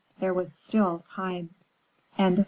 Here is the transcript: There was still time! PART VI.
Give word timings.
There 0.17 0.33
was 0.33 0.51
still 0.51 1.03
time! 1.07 1.53
PART 2.17 2.33
VI. 2.33 2.39